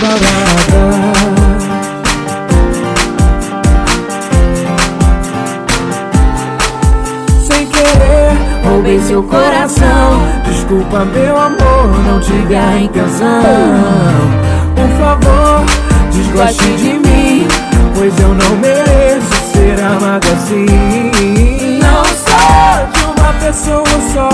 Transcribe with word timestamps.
balada. 0.00 1.12
Sem 7.40 7.66
querer, 7.66 8.32
roubei 8.64 9.00
seu 9.00 9.22
coração. 9.22 10.20
Desculpa, 10.44 11.04
meu 11.04 11.36
amor, 11.36 12.04
não 12.06 12.20
tive 12.20 12.54
a 12.54 12.78
intenção. 12.78 13.42
Por 14.74 14.88
favor, 14.98 15.64
desgoste 16.12 16.76
de 16.76 16.94
mim, 16.94 17.46
pois 17.94 18.18
eu 18.20 18.28
não 18.28 18.56
mereço 18.56 19.38
ser 19.52 19.80
amado 19.82 20.26
assim. 20.32 20.66
Não 21.80 22.04
sou 22.04 22.86
de 22.92 23.20
uma 23.20 23.32
pessoa 23.34 23.84
só. 24.12 24.28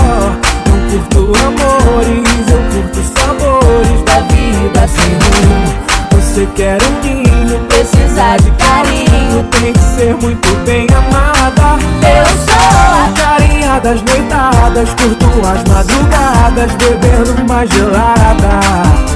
Não 0.67 0.77
curto 0.89 1.31
amores, 1.45 2.27
eu 2.51 2.59
curto 2.71 2.99
sabores 3.17 4.03
da 4.03 4.19
vida 4.33 4.87
quer 6.55 6.77
um 6.83 7.01
ninho, 7.01 7.59
precisa 7.65 8.37
de 8.37 8.51
carinho, 8.51 9.43
tem 9.59 9.73
que 9.73 9.79
ser 9.79 10.15
muito 10.15 10.55
bem 10.65 10.87
amada. 10.95 11.77
Eu 12.01 12.25
sou 12.45 12.55
a 12.55 13.11
carinha 13.19 13.79
das 13.81 14.01
noitadas, 14.01 14.89
curto 14.91 15.25
as 15.45 15.63
madrugadas, 15.69 16.71
bebendo 16.75 17.41
uma 17.41 17.65
gelada. 17.67 18.61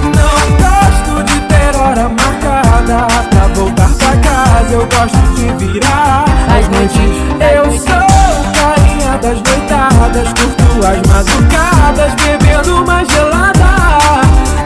Não 0.04 0.38
gosto 0.60 1.24
de 1.24 1.40
ter 1.48 1.76
hora 1.78 2.10
marcada 2.10 3.08
pra 3.30 3.48
voltar 3.56 3.90
pra 3.98 4.18
casa, 4.18 4.74
eu 4.74 4.86
gosto 4.88 5.18
de 5.36 5.66
virar 5.66 6.26
as 6.50 6.68
noites. 6.68 7.00
Eu 7.40 7.72
sou 7.72 8.52
carinha 8.60 9.18
das 9.22 9.42
noitadas, 9.42 10.28
curto 10.34 10.86
as 10.86 11.08
madrugadas, 11.08 12.14
bebendo 12.16 12.84
uma 12.84 13.06
gelada. 13.06 13.70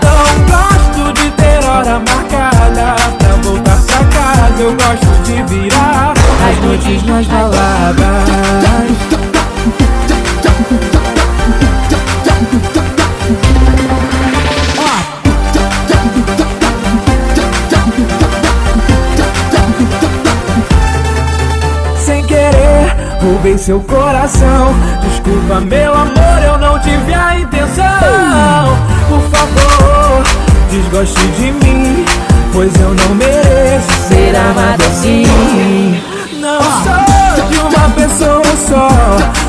Não 0.01 0.23
gosto 0.47 1.13
de 1.13 1.29
ter 1.31 1.63
hora 1.66 1.99
marcada 1.99 2.52
eu 4.64 4.73
gosto 4.75 5.06
de 5.23 5.44
virar 5.53 6.14
as 6.50 6.59
noites 6.64 7.03
nas 7.03 7.28
baladas. 7.28 8.03
sem 21.97 22.23
querer 22.23 22.95
roubei 23.22 23.58
seu 23.58 23.81
coração. 23.81 24.73
Desculpa, 25.02 25.59
meu 25.59 25.94
amor, 25.94 26.44
eu 26.45 26.58
não 26.58 26.80
tive 26.80 27.14
a 27.14 27.38
intenção. 27.38 27.84
Por 29.09 29.22
favor, 29.30 30.23
desgoste 30.72 31.28
de 31.31 31.52
mim, 31.52 32.06
pois 32.53 32.73
eu 32.80 32.94
não 32.94 33.16
mereço 33.16 33.42
ser 34.33 34.37
amado 34.37 34.83
assim. 34.83 36.01
Não 36.39 36.59
sou 36.61 37.69
uma 37.69 37.89
pessoa 37.91 38.43
só. 38.67 38.87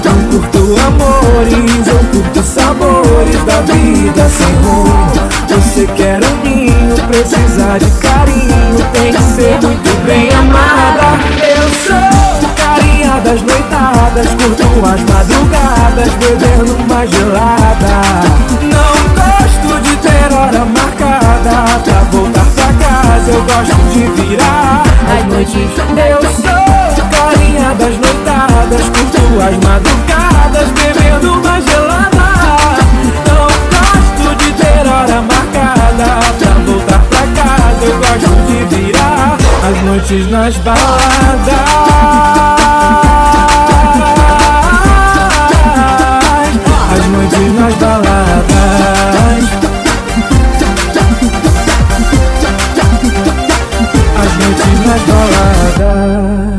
Não 0.05 0.29
curto 0.29 0.77
amores, 0.87 1.87
eu 1.87 1.99
curto 2.13 2.43
sabores 2.43 3.45
da 3.45 3.61
vida 3.63 4.29
sem 4.29 4.55
rumo. 4.57 5.13
Você 5.49 5.87
quer 5.97 6.21
um 6.25 6.37
ninho, 6.43 6.95
precisa 7.09 7.79
de 7.79 7.91
carinho, 8.01 8.77
tem 8.93 9.13
que 9.13 9.23
ser 9.23 9.59
muito 9.63 10.05
bem 10.05 10.29
amada. 10.35 11.19
Eu 11.43 11.69
sou 11.87 12.51
carinha 12.57 13.21
das 13.21 13.41
noitadas, 13.41 14.27
curto 14.35 14.65
as 14.87 15.01
madrugadas, 15.01 16.13
bebendo 16.15 16.77
uma 16.85 17.07
gelada. 17.07 18.64
De 23.93 24.03
virar 24.23 24.83
as 25.17 25.25
noites. 25.27 25.55
Eu 25.55 25.59
sou 26.95 27.07
carinha 27.07 27.71
das 27.75 27.95
noitadas, 27.99 28.85
curto 28.89 29.23
as 29.41 29.57
madrugadas, 29.65 30.69
bebendo 30.71 31.33
uma 31.33 31.57
gelada. 31.61 32.27
Não 33.29 33.47
gosto 33.71 34.25
de 34.37 34.49
ter 34.53 34.85
hora 34.87 35.19
marcada 35.23 36.07
pra 36.39 36.53
voltar 36.67 37.03
pra 37.11 37.25
casa, 37.43 37.83
eu 37.85 37.97
gosto 37.99 38.35
de 38.47 38.59
virar 38.75 39.37
as 39.69 39.77
noites 39.83 40.25
nas 40.31 40.55
baladas. 40.59 42.64
na 54.85 54.97
é 54.97 54.99
golada. 54.99 56.54